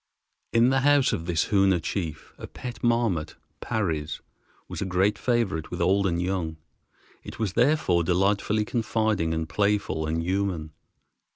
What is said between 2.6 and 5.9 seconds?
marmot (Parry's) was a great favorite with